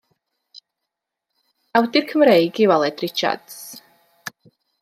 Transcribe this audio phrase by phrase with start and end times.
[1.79, 3.63] Awdur Cymreig yw Aled Richards.